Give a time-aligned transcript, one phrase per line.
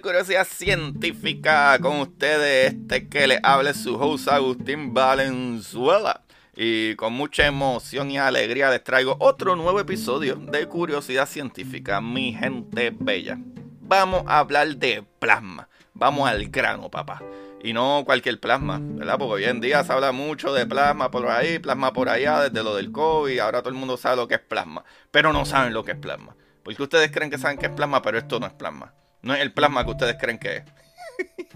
[0.00, 6.22] Curiosidad Científica con ustedes, este que le hable su host Agustín Valenzuela.
[6.54, 12.32] Y con mucha emoción y alegría les traigo otro nuevo episodio de Curiosidad Científica, mi
[12.32, 13.38] gente bella.
[13.80, 15.68] Vamos a hablar de plasma.
[15.94, 17.22] Vamos al grano, papá.
[17.62, 19.18] Y no cualquier plasma, ¿verdad?
[19.18, 22.62] Porque hoy en día se habla mucho de plasma por ahí, plasma por allá, desde
[22.64, 23.38] lo del COVID.
[23.38, 25.98] Ahora todo el mundo sabe lo que es plasma, pero no saben lo que es
[25.98, 26.36] plasma.
[26.62, 28.92] Porque ustedes creen que saben que es plasma, pero esto no es plasma.
[29.22, 30.64] No es el plasma que ustedes creen que es.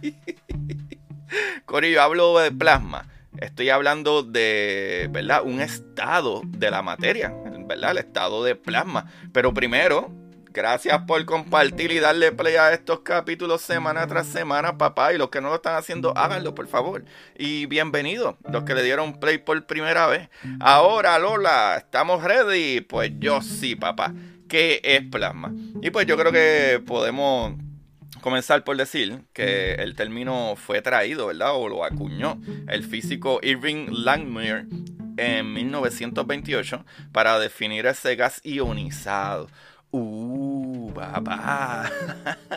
[1.65, 3.07] Corillo, hablo de plasma.
[3.39, 5.43] Estoy hablando de, ¿verdad?
[5.45, 7.33] Un estado de la materia,
[7.67, 7.93] ¿verdad?
[7.93, 9.11] El estado de plasma.
[9.33, 10.11] Pero primero,
[10.53, 15.13] gracias por compartir y darle play a estos capítulos semana tras semana, papá.
[15.13, 17.05] Y los que no lo están haciendo, háganlo, por favor.
[17.39, 20.29] Y bienvenidos, los que le dieron play por primera vez.
[20.59, 22.81] Ahora, Lola, ¿estamos ready?
[22.81, 24.13] Pues yo sí, papá.
[24.51, 25.55] ¿Qué es plasma?
[25.81, 27.55] Y pues yo creo que podemos
[28.21, 31.55] comenzar por decir que el término fue traído, ¿verdad?
[31.55, 34.67] O lo acuñó el físico Irving Langmuir
[35.17, 39.47] en 1928 para definir ese gas ionizado.
[39.93, 41.89] Uh, papá.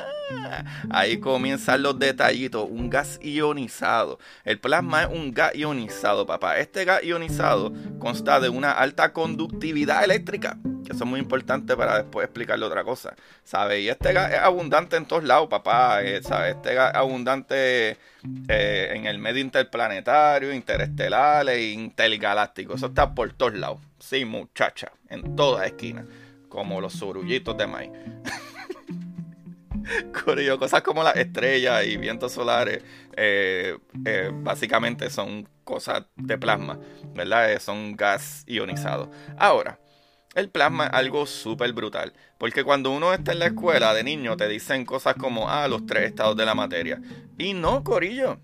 [0.89, 2.67] Ahí comienzan los detallitos.
[2.67, 4.17] Un gas ionizado.
[4.45, 6.57] El plasma es un gas ionizado, papá.
[6.57, 10.57] Este gas ionizado consta de una alta conductividad eléctrica.
[10.83, 13.15] Que eso es muy importante para después explicarle otra cosa.
[13.43, 13.81] ¿Sabes?
[13.81, 15.99] Y este gas es abundante en todos lados, papá.
[16.21, 16.55] ¿Sabes?
[16.55, 17.97] Este gas es abundante
[18.47, 22.75] eh, en el medio interplanetario, interestelar e intergaláctico.
[22.75, 23.79] Eso está por todos lados.
[23.99, 24.91] Sí, muchacha.
[25.09, 26.05] En todas esquinas
[26.53, 27.89] como los sorullitos de maíz.
[30.59, 32.83] Cosas como las estrellas y vientos solares,
[33.17, 36.77] eh, eh, básicamente son cosas de plasma,
[37.15, 37.51] ¿verdad?
[37.51, 39.09] Eh, son gas ionizado.
[39.37, 39.79] Ahora,
[40.35, 44.37] el plasma es algo súper brutal, porque cuando uno está en la escuela de niño
[44.37, 47.01] te dicen cosas como, ah, los tres estados de la materia.
[47.37, 48.39] Y no, Corillo,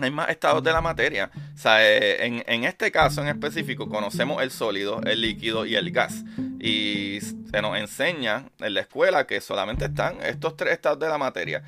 [0.00, 1.30] hay más estados de la materia.
[1.54, 5.90] O sea, en, en, este caso en específico conocemos el sólido, el líquido y el
[5.90, 6.24] gas.
[6.60, 11.18] Y se nos enseña en la escuela que solamente están estos tres estados de la
[11.18, 11.62] materia.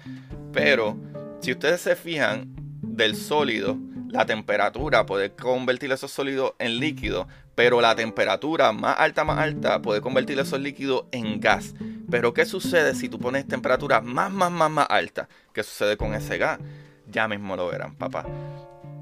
[0.52, 0.96] Pero
[1.40, 3.76] si ustedes se fijan del sólido,
[4.08, 9.82] la temperatura puede convertir esos sólidos en líquido, pero la temperatura más alta, más alta
[9.82, 11.74] puede convertir esos líquidos en gas.
[12.10, 15.28] Pero ¿qué sucede si tú pones temperatura más, más, más, más alta?
[15.52, 16.58] ¿Qué sucede con ese gas?
[17.06, 18.26] Ya mismo lo verán, papá.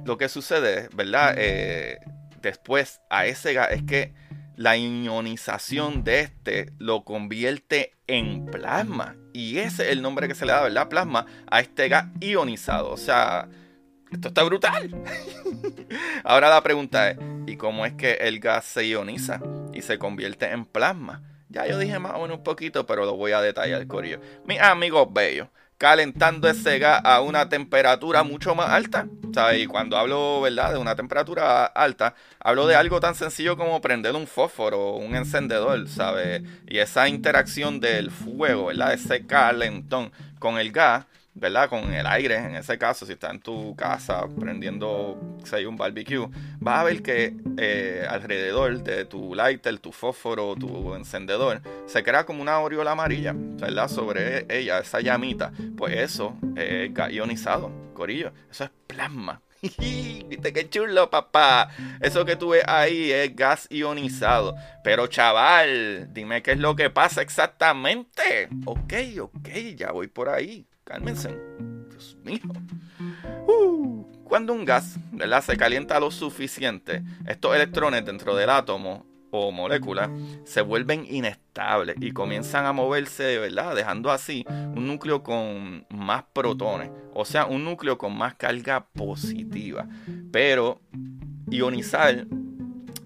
[0.04, 1.34] Lo que sucede, ¿verdad?
[1.36, 1.98] Eh,
[2.40, 4.12] después a ese gas es que
[4.56, 9.16] la ionización de este lo convierte en plasma.
[9.32, 10.88] Y ese es el nombre que se le da, ¿verdad?
[10.88, 12.90] Plasma a este gas ionizado.
[12.90, 13.48] O sea,
[14.10, 14.90] esto está brutal.
[16.24, 19.40] Ahora la pregunta es, ¿y cómo es que el gas se ioniza
[19.72, 21.22] y se convierte en plasma?
[21.48, 24.20] Ya yo dije más o menos un poquito, pero lo voy a detallar, Corillo.
[24.44, 25.48] Mis amigos bellos,
[25.78, 29.06] calentando ese gas a una temperatura mucho más alta.
[29.32, 29.62] ¿sabes?
[29.62, 34.14] Y cuando hablo, ¿verdad?, de una temperatura alta, hablo de algo tan sencillo como prender
[34.14, 36.42] un fósforo, un encendedor, ¿sabes?
[36.66, 41.06] Y esa interacción del fuego, ¿verdad?, ese calentón con el gas
[41.40, 41.70] ¿verdad?
[41.70, 45.18] Con el aire, en ese caso, si estás en tu casa prendiendo,
[45.50, 46.28] hay un barbecue,
[46.58, 52.26] vas a ver que eh, alrededor de tu lighter, tu fósforo, tu encendedor, se crea
[52.26, 53.88] como una aureola amarilla, ¿verdad?
[53.88, 55.50] Sobre ella, esa llamita.
[55.76, 58.32] Pues eso es gas ionizado, corillo.
[58.50, 59.40] Eso es plasma.
[59.78, 61.70] ¿Viste qué chulo, papá?
[62.00, 64.56] Eso que tú ves ahí es gas ionizado.
[64.84, 68.48] Pero chaval, dime qué es lo que pasa exactamente.
[68.66, 71.38] Ok, ok, ya voy por ahí cálmense.
[71.88, 72.40] Dios mío.
[73.46, 75.42] Uh, cuando un gas ¿verdad?
[75.42, 80.10] se calienta lo suficiente, estos electrones dentro del átomo o moléculas
[80.44, 83.76] se vuelven inestables y comienzan a moverse, ¿verdad?
[83.76, 89.86] Dejando así un núcleo con más protones, o sea, un núcleo con más carga positiva.
[90.32, 90.80] Pero
[91.48, 92.26] ionizar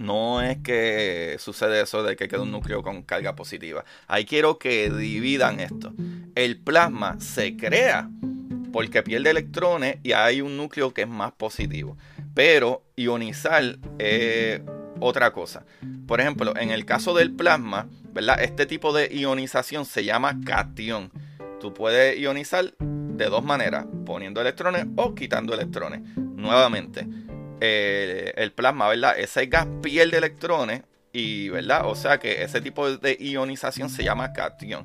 [0.04, 3.84] no es que sucede eso de que quede un núcleo con carga positiva.
[4.06, 5.92] Ahí quiero que dividan esto.
[6.34, 8.08] El plasma se crea
[8.72, 11.96] porque pierde electrones y hay un núcleo que es más positivo.
[12.34, 14.60] Pero ionizar es
[15.00, 15.64] otra cosa.
[16.06, 18.42] Por ejemplo, en el caso del plasma, ¿verdad?
[18.42, 21.10] Este tipo de ionización se llama cation.
[21.60, 26.00] Tú puedes ionizar de dos maneras, poniendo electrones o quitando electrones.
[26.16, 27.06] Nuevamente,
[27.64, 29.18] el plasma, ¿verdad?
[29.18, 30.82] Ese gas pierde electrones
[31.12, 31.86] y, ¿verdad?
[31.86, 34.84] O sea que ese tipo de ionización se llama cation.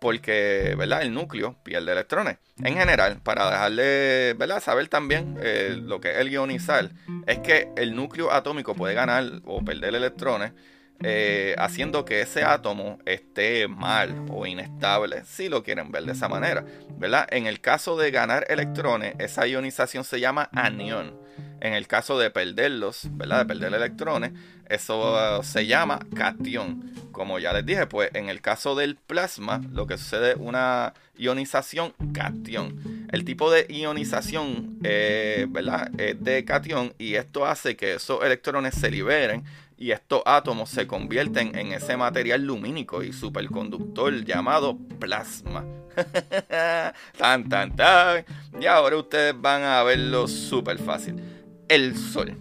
[0.00, 1.02] Porque, ¿verdad?
[1.02, 2.38] El núcleo pierde electrones.
[2.62, 4.62] En general, para dejarle, ¿verdad?
[4.62, 6.90] Saber también eh, lo que es el ionizar,
[7.26, 10.52] es que el núcleo atómico puede ganar o perder electrones
[11.00, 16.28] eh, haciendo que ese átomo esté mal o inestable, si lo quieren ver de esa
[16.28, 16.64] manera,
[16.96, 17.28] ¿verdad?
[17.30, 21.16] En el caso de ganar electrones, esa ionización se llama anión.
[21.60, 23.40] En el caso de perderlos, ¿verdad?
[23.40, 24.32] De perder electrones,
[24.68, 26.92] eso se llama cation.
[27.12, 30.94] Como ya les dije, pues en el caso del plasma, lo que sucede es una
[31.16, 33.08] ionización cation.
[33.10, 35.90] El tipo de ionización, eh, ¿verdad?
[35.98, 39.44] Es de cation y esto hace que esos electrones se liberen
[39.78, 45.64] y estos átomos se convierten en ese material lumínico y superconductor llamado plasma.
[47.16, 48.24] tan, tan, tan.
[48.60, 51.37] Y ahora ustedes van a verlo súper fácil.
[51.68, 52.34] El Sol,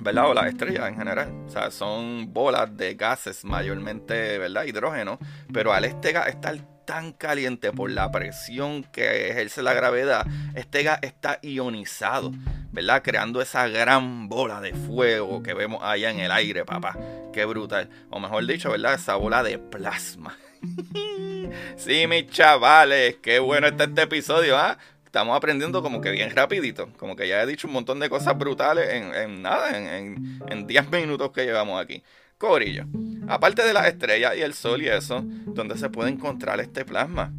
[0.00, 0.28] ¿verdad?
[0.28, 1.32] O las estrellas en general.
[1.46, 4.64] O sea, son bolas de gases, mayormente, ¿verdad?
[4.64, 5.20] Hidrógeno.
[5.52, 10.26] Pero al este gas estar tan caliente por la presión que ejerce la gravedad,
[10.56, 12.32] este gas está ionizado,
[12.72, 13.02] ¿verdad?
[13.04, 16.98] Creando esa gran bola de fuego que vemos allá en el aire, papá.
[17.32, 17.88] Qué brutal.
[18.10, 18.94] O mejor dicho, ¿verdad?
[18.94, 20.36] Esa bola de plasma.
[21.76, 24.76] sí, mis chavales, qué bueno está este episodio, ¿ah?
[25.10, 26.88] Estamos aprendiendo como que bien rapidito.
[26.96, 31.32] Como que ya he dicho un montón de cosas brutales en, nada, en 10 minutos
[31.32, 32.04] que llevamos aquí.
[32.38, 32.86] Corillo.
[33.28, 37.34] Aparte de las estrellas y el sol y eso, ¿dónde se puede encontrar este plasma?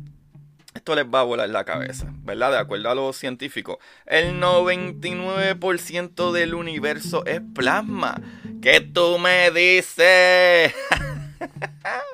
[0.73, 2.51] Esto les va a volar la cabeza, ¿verdad?
[2.51, 8.21] De acuerdo a los científicos, el 99% del universo es plasma.
[8.61, 10.73] ¿Qué tú me dices?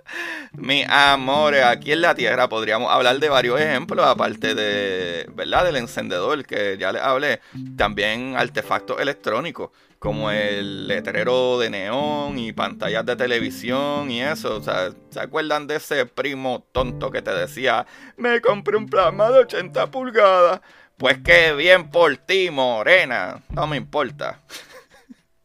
[0.54, 5.65] Mi amores, aquí en la Tierra podríamos hablar de varios ejemplos, aparte de, ¿verdad?
[5.65, 7.42] Del encendedor que ya les hablé.
[7.75, 14.57] También artefactos electrónicos, como el letrero de neón y pantallas de televisión y eso.
[14.57, 19.30] O sea, ¿se acuerdan de ese primo tonto que te decía, me compré un plasma
[19.31, 20.62] de 80 pulgadas?
[20.98, 23.44] Pues qué bien por ti, morena.
[23.50, 24.39] No me importa.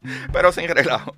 [0.33, 1.15] Pero sin relajo.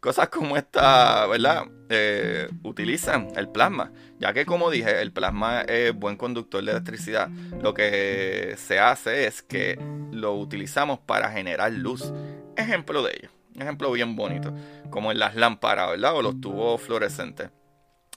[0.00, 1.64] Cosas como esta, ¿verdad?
[1.88, 3.90] Eh, utilizan el plasma,
[4.20, 7.28] ya que como dije, el plasma es buen conductor de electricidad.
[7.60, 9.76] Lo que se hace es que
[10.12, 12.12] lo utilizamos para generar luz.
[12.56, 14.54] Ejemplo de ello, ejemplo bien bonito,
[14.90, 16.14] como en las lámparas, ¿verdad?
[16.14, 17.50] O los tubos fluorescentes.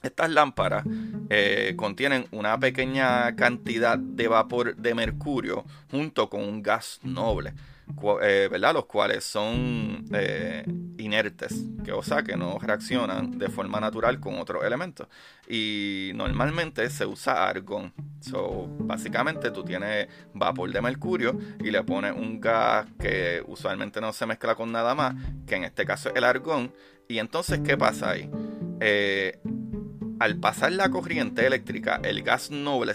[0.04, 0.84] Estas lámparas
[1.30, 7.54] eh, contienen una pequeña cantidad de vapor de mercurio junto con un gas noble.
[8.22, 8.74] Eh, ¿verdad?
[8.74, 10.64] Los cuales son eh,
[10.98, 11.54] inertes,
[11.84, 15.08] que o sea que no reaccionan de forma natural con otros elementos.
[15.48, 17.94] Y normalmente se usa argón.
[18.80, 24.26] Básicamente tú tienes vapor de mercurio y le pones un gas que usualmente no se
[24.26, 26.74] mezcla con nada más, que en este caso es el argón.
[27.08, 28.30] Y entonces, ¿qué pasa ahí?
[28.80, 29.40] Eh,
[30.20, 32.94] al pasar la corriente eléctrica, el gas noble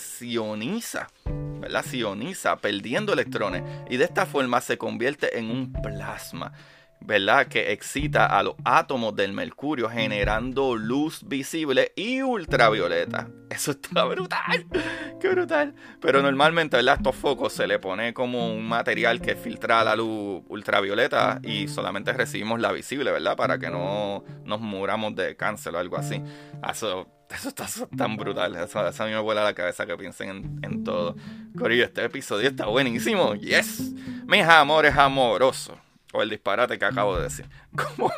[1.83, 6.53] se ioniza perdiendo electrones, y de esta forma se convierte en un plasma.
[7.01, 7.47] ¿verdad?
[7.47, 13.29] Que excita a los átomos del mercurio generando luz visible y ultravioleta.
[13.51, 14.67] Eso está brutal.
[15.21, 15.75] Qué brutal.
[16.01, 16.97] Pero normalmente, ¿verdad?
[16.97, 22.13] Estos focos se le pone como un material que filtra la luz ultravioleta y solamente
[22.13, 23.37] recibimos la visible, ¿verdad?
[23.37, 26.21] Para que no nos muramos de cáncer o algo así.
[26.69, 27.67] Eso eso está
[27.97, 28.55] tan brutal.
[28.57, 31.17] Eso, a mí me vuela la cabeza que piensen en, todo.
[31.59, 33.35] Corillo, este episodio está buenísimo.
[33.35, 33.93] Yes.
[34.27, 35.77] Mis amores amorosos.
[36.13, 37.47] O el disparate que acabo de decir.
[37.77, 38.11] Como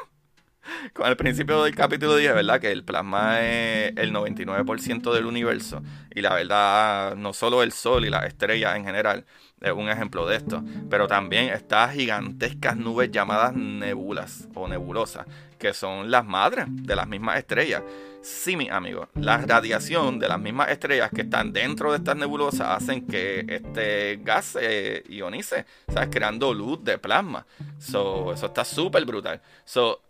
[0.93, 2.61] con el principio del capítulo dije, ¿verdad?
[2.61, 5.83] Que el plasma es el 99% del universo.
[6.15, 9.25] Y la verdad, no solo el Sol y las estrellas en general
[9.61, 10.62] es un ejemplo de esto.
[10.91, 15.27] Pero también estas gigantescas nubes llamadas nebulas o nebulosas,
[15.59, 17.83] que son las madres de las mismas estrellas.
[18.28, 22.68] Sí, mis amigos, la radiación de las mismas estrellas que están dentro de estas nebulosas
[22.68, 26.11] hacen que este gas se ionice, ¿sabes?
[26.12, 27.47] Creando luz de plasma.
[27.78, 29.40] So, eso está súper brutal.
[29.64, 30.02] So,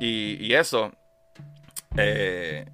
[0.00, 0.92] Y, eso
[1.96, 2.64] eh,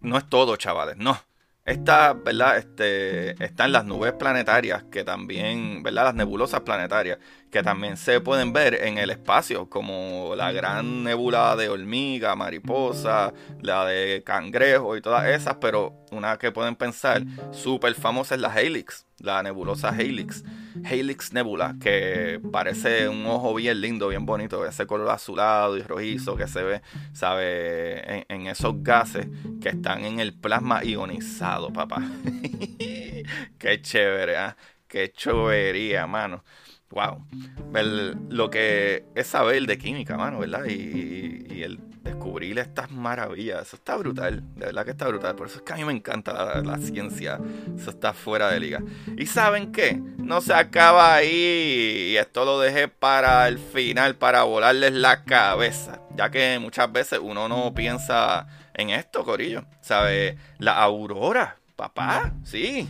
[0.00, 1.18] no es todo, chavales, no.
[1.66, 2.58] Esta, ¿verdad?
[2.58, 6.04] Este, están las nubes planetarias, que también, ¿verdad?
[6.04, 7.18] Las nebulosas planetarias,
[7.50, 13.32] que también se pueden ver en el espacio, como la gran nebula de hormiga, mariposa,
[13.60, 18.54] la de cangrejo y todas esas, pero una que pueden pensar súper famosa es la
[18.54, 20.44] Helix, la nebulosa Helix.
[20.84, 26.36] Helix Nebula, que parece un ojo bien lindo, bien bonito, ese color azulado y rojizo
[26.36, 29.26] que se ve, sabe, en, esos gases
[29.60, 32.02] que están en el plasma ionizado, papá.
[33.58, 34.56] Qué chévere, ¿ah?
[34.86, 36.44] Qué chovería, mano.
[36.90, 37.26] Wow.
[38.30, 40.66] lo que es saber de química, mano, ¿verdad?
[40.66, 43.62] y el descubrir estas maravillas.
[43.62, 45.34] Eso está brutal, de verdad que está brutal.
[45.36, 47.38] Por eso es que a mí me encanta la, ciencia.
[47.76, 48.82] Eso está fuera de liga.
[49.16, 50.00] ¿Y saben qué?
[50.16, 52.12] No se acaba ahí.
[52.12, 56.00] Y esto lo dejé para el final, para volarles la cabeza.
[56.16, 59.64] Ya que muchas veces uno no piensa en esto, Corillo.
[59.80, 60.38] ¿Sabe?
[60.58, 62.88] La aurora Papá, sí.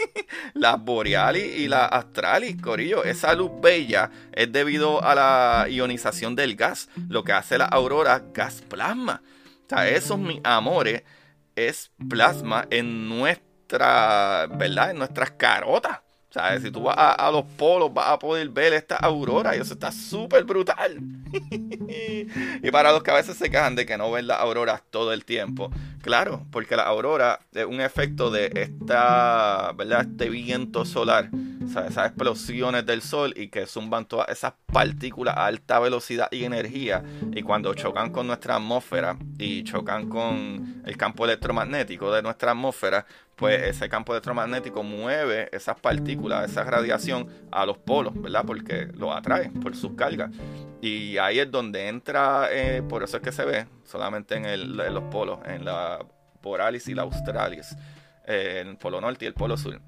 [0.54, 3.04] las borealis y las astralis, corillo.
[3.04, 6.88] Esa luz bella es debido a la ionización del gas.
[7.08, 9.22] Lo que hace la aurora, gas plasma.
[9.66, 11.02] O sea, esos, mis amores,
[11.56, 14.92] es plasma en nuestra, ¿verdad?
[14.92, 15.98] En nuestras carotas.
[16.30, 19.60] O sea, si tú vas a, los polos vas a poder ver esta aurora y
[19.60, 20.98] eso está súper brutal.
[22.62, 25.12] y para los que a veces se quejan de que no ven las auroras todo
[25.12, 25.70] el tiempo,
[26.02, 30.02] claro, porque la aurora es un efecto de esta, ¿verdad?
[30.02, 31.30] Este viento solar,
[31.64, 36.28] o sea, esas explosiones del sol y que zumban todas esas partículas a alta velocidad
[36.30, 42.22] y energía y cuando chocan con nuestra atmósfera y chocan con el campo electromagnético de
[42.22, 43.06] nuestra atmósfera,
[43.36, 48.44] pues ese campo electromagnético mueve esas partículas, esa radiación a los polos, ¿verdad?
[48.46, 50.30] Porque lo atrae por sus cargas.
[50.80, 55.04] Y ahí es donde entra, eh, por eso es que se ve solamente en, los
[55.04, 56.04] polos, en la
[56.42, 57.76] Borealis y la Australis,
[58.24, 59.78] en el polo norte y el polo sur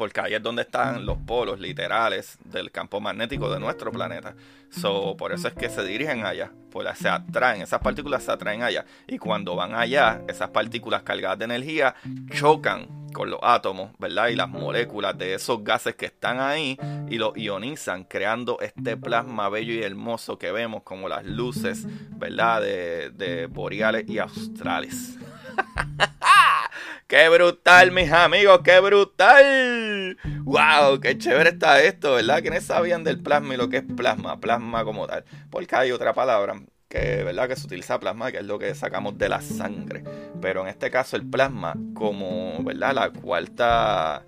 [0.00, 4.34] porque ahí es donde están los polos literales del campo magnético de nuestro planeta.
[4.70, 8.62] So, por eso es que se dirigen allá, pues se atraen, esas partículas se atraen
[8.62, 8.86] allá.
[9.06, 11.94] Y cuando van allá, esas partículas cargadas de energía
[12.34, 14.28] chocan con los átomos, ¿verdad?
[14.28, 19.48] Y las moléculas de esos gases que están ahí y los ionizan, creando este plasma
[19.48, 21.86] bello y hermoso que vemos como las luces,
[22.16, 22.60] ¿verdad?
[22.60, 25.18] De, de boreales y australes.
[27.06, 28.60] ¡Qué brutal, mis amigos!
[28.62, 30.16] ¡Qué brutal!
[30.44, 31.00] ¡Wow!
[31.00, 32.40] ¡Qué chévere está esto, ¿verdad?
[32.40, 34.38] ¿Quiénes sabían del plasma y lo que es plasma?
[34.38, 35.24] Plasma como tal.
[35.50, 36.54] Porque hay otra palabra
[36.90, 37.48] que, ¿verdad?
[37.48, 40.02] que se utiliza plasma, que es lo que sacamos de la sangre.
[40.42, 42.94] Pero en este caso el plasma como, ¿verdad?
[42.94, 44.24] La cuarta...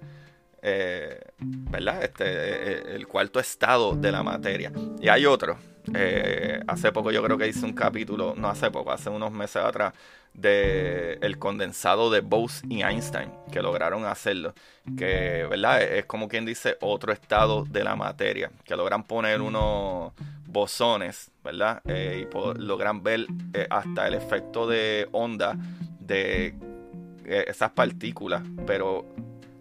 [0.64, 2.04] Eh, ¿verdad?
[2.04, 4.70] Este, eh, el cuarto estado de la materia.
[5.00, 5.58] Y hay otro.
[5.92, 9.56] Eh, hace poco yo creo que hice un capítulo, no hace poco, hace unos meses
[9.56, 9.92] atrás,
[10.34, 14.54] de el condensado de Bose y Einstein que lograron hacerlo
[14.96, 20.12] que verdad es como quien dice otro estado de la materia que logran poner unos
[20.52, 25.56] bosones verdad eh, y logran ver eh, hasta el efecto de onda
[25.98, 26.54] de
[27.24, 29.06] eh, esas partículas pero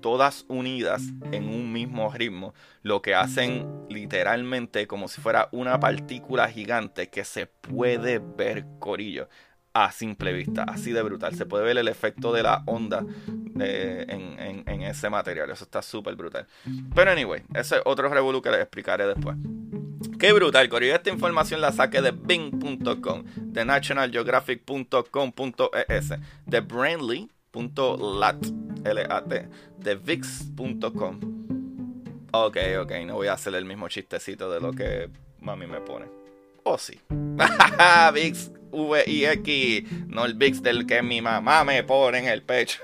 [0.02, 6.50] todas unidas en un mismo ritmo, lo que hacen literalmente como si fuera una partícula
[6.50, 9.30] gigante que se puede ver corillo
[9.74, 11.36] a simple vista, así de brutal.
[11.36, 13.06] Se puede ver el efecto de la onda
[13.38, 16.48] en, ese material, eso está súper brutal.
[16.94, 19.38] Pero anyway, ese es otro revolú que les explicaré después.
[20.22, 20.94] Qué brutal, Corillo.
[20.94, 26.10] Esta información la saqué de Bing.com, de nationalgeographic.com.es,
[26.46, 28.46] de Brandly.lat,
[28.86, 29.48] L-A-T,
[29.80, 31.20] de Vix.com.
[32.34, 35.10] Ok, ok, no voy a hacer el mismo chistecito de lo que
[35.40, 36.06] mami me pone.
[36.66, 37.02] Oh, sí.
[38.14, 42.80] VIX V-I-X, no el VIX del que mi mamá me pone en el pecho.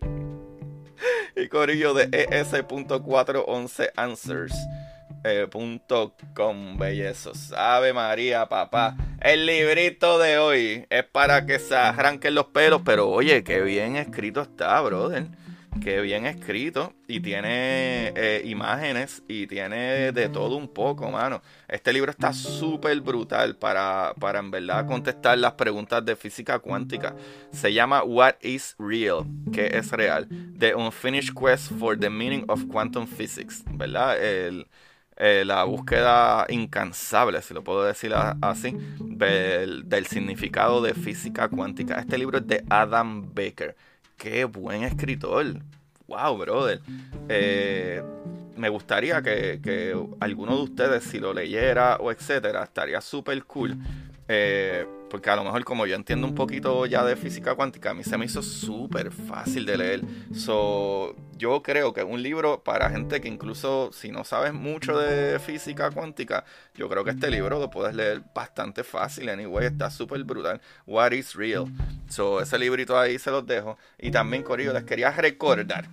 [1.36, 4.54] y corillo de es.411answers.
[5.22, 5.46] Eh,
[6.34, 7.52] com, bellezos.
[7.52, 8.96] Ave María, papá.
[9.20, 13.96] El librito de hoy es para que se arranquen los pelos, pero oye, qué bien
[13.96, 15.26] escrito está, brother.
[15.82, 21.42] Qué bien escrito y tiene eh, imágenes y tiene de todo un poco, mano.
[21.68, 27.14] Este libro está súper brutal para, para en verdad contestar las preguntas de física cuántica.
[27.52, 29.24] Se llama What is Real?
[29.52, 30.28] ¿Qué es real?
[30.58, 34.22] The Unfinished Quest for the Meaning of Quantum Physics, ¿verdad?
[34.22, 34.66] El,
[35.20, 42.00] eh, la búsqueda incansable, si lo puedo decir así, del, del significado de física cuántica.
[42.00, 43.76] Este libro es de Adam Baker
[44.20, 45.46] qué buen escritor.
[46.06, 46.80] Wow, brother.
[47.28, 48.02] Eh,
[48.56, 53.76] me gustaría que, que, alguno de ustedes, si lo leyera o etcétera, estaría súper cool.
[54.28, 57.94] Eh, porque a lo mejor como yo entiendo un poquito ya de física cuántica, a
[57.94, 60.00] mí se me hizo súper fácil de leer.
[60.34, 65.38] So, yo creo que un libro para gente que incluso si no sabes mucho de
[65.38, 69.28] física cuántica, yo creo que este libro lo puedes leer bastante fácil.
[69.28, 70.60] Anyway, está súper brutal.
[70.86, 71.66] What is real?
[72.08, 73.76] So, ese librito ahí se los dejo.
[73.98, 75.88] Y también, Corillo, les quería recordar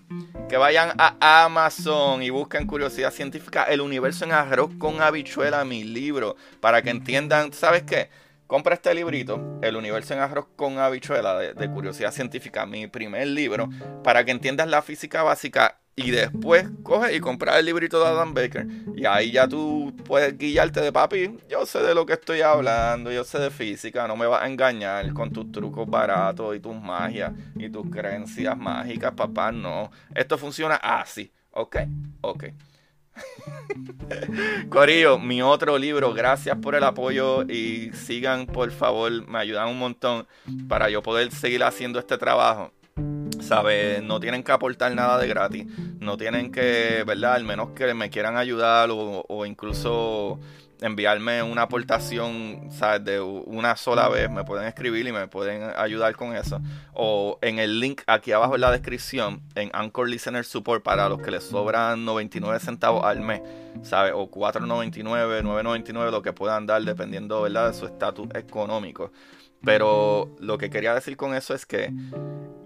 [0.48, 5.84] que vayan a Amazon y busquen Curiosidad Científica, El Universo en Arroz con Habichuela, mi
[5.84, 8.10] libro, para que entiendan, ¿sabes qué?
[8.48, 13.70] Compra este librito, El universo en arroz con habichuela, de, curiosidad científica, mi primer libro,
[14.04, 18.34] para que entiendas la física básica y después coge y compra el librito de Adam
[18.34, 18.68] Baker.
[18.96, 21.40] Y ahí ya tú puedes guiarte de papi.
[21.50, 24.48] Yo sé de lo que estoy hablando, yo sé de física, no me vas a
[24.48, 29.52] engañar con tus trucos baratos y tus magias y tus creencias mágicas, papá.
[29.52, 31.32] No, esto funciona así.
[31.52, 31.78] Ok,
[32.22, 32.44] ok.
[34.70, 39.80] Corillo, mi otro libro, gracias por el apoyo y sigan por favor, me ayudan un
[39.80, 40.28] montón
[40.68, 42.72] para yo poder seguir haciendo este trabajo.
[43.40, 44.02] ¿Sabes?
[44.02, 45.68] No tienen que aportar nada de gratis,
[46.00, 47.36] no tienen que, ¿verdad?
[47.36, 50.40] Al menos que me quieran ayudar o, o incluso
[50.82, 53.04] enviarme una aportación, ¿sabes?
[53.04, 56.60] De una sola vez, me pueden escribir y me pueden ayudar con eso.
[56.94, 61.22] O en el link aquí abajo en la descripción, en Anchor Listener Support para los
[61.22, 63.42] que les sobran 99 centavos al mes,
[63.84, 64.14] ¿sabes?
[64.16, 67.72] O 4.99, 9.99, lo que puedan dar dependiendo, ¿verdad?
[67.72, 69.12] De su estatus económico.
[69.64, 71.92] Pero lo que quería decir con eso es que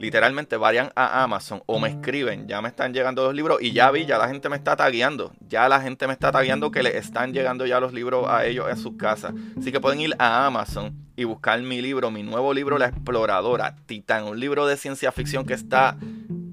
[0.02, 3.92] literalmente vayan a Amazon o me escriben, ya me están llegando los libros y ya
[3.92, 6.98] vi, ya la gente me está tagueando, ya la gente me está tagueando que le
[6.98, 9.34] están llegando ya los libros a ellos en sus casas.
[9.58, 13.76] Así que pueden ir a Amazon y buscar mi libro, mi nuevo libro, La Exploradora,
[13.86, 15.98] Titán, un libro de ciencia ficción que está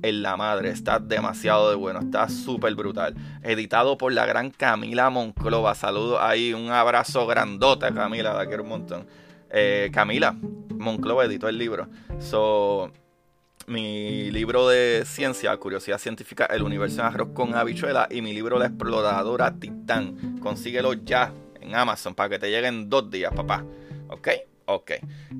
[0.03, 3.15] en la madre, está demasiado de bueno, está súper brutal.
[3.43, 8.69] Editado por la gran Camila Monclova, saludos ahí, un abrazo grandote Camila, la quiero un
[8.69, 9.07] montón.
[9.51, 10.37] Eh, Camila
[10.79, 11.89] Monclova editó el libro.
[12.19, 12.93] So,
[13.69, 18.59] mi libro de ciencia, Curiosidad Científica, El Universo en Arroz con Habichuela y mi libro
[18.59, 20.39] La Exploradora Titán.
[20.41, 23.65] Consíguelo ya en Amazon para que te lleguen dos días, papá.
[24.09, 24.29] ¿Ok?
[24.71, 24.93] Ok.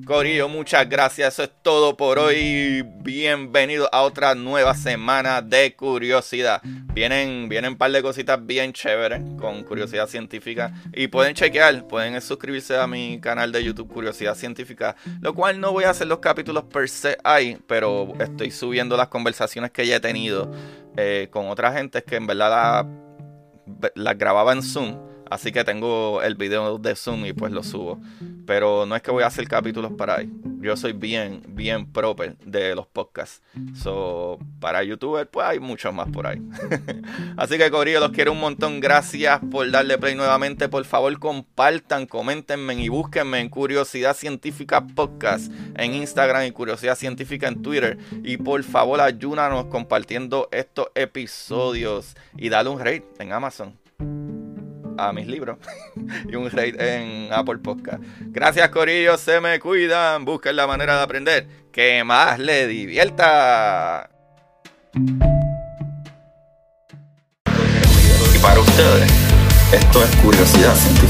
[0.07, 1.35] Corillo, muchas gracias.
[1.35, 2.81] Eso es todo por hoy.
[2.81, 6.63] Bienvenido a otra nueva semana de curiosidad.
[6.63, 10.73] Vienen, vienen un par de cositas bien chéveres con curiosidad científica.
[10.93, 14.95] Y pueden chequear, pueden suscribirse a mi canal de YouTube Curiosidad Científica.
[15.21, 19.09] Lo cual no voy a hacer los capítulos per se ahí, pero estoy subiendo las
[19.09, 20.51] conversaciones que ya he tenido
[20.97, 25.08] eh, con otra gente que en verdad las la grababa en Zoom.
[25.29, 27.99] Así que tengo el video de Zoom y pues lo subo.
[28.45, 30.29] Pero no es que voy a hacer capítulos para ahí.
[30.59, 33.41] Yo soy bien, bien proper de los podcasts.
[33.75, 36.41] So, para YouTuber, pues hay muchos más por ahí.
[37.37, 38.79] Así que, Corillo, los quiero un montón.
[38.79, 40.67] Gracias por darle play nuevamente.
[40.67, 47.47] Por favor, compartan, coméntenme y búsquenme en Curiosidad Científica Podcast en Instagram y Curiosidad Científica
[47.47, 47.97] en Twitter.
[48.23, 53.88] Y por favor, ayúdanos compartiendo estos episodios y dale un rate en Amazon
[55.07, 55.57] a mis libros
[56.29, 58.03] y un rate en Apple Podcast.
[58.19, 59.17] Gracias, Corillo.
[59.17, 60.25] Se me cuidan.
[60.25, 64.09] Busquen la manera de aprender que más le divierta.
[68.35, 69.11] Y para ustedes,
[69.73, 71.08] esto es curiosidad científica.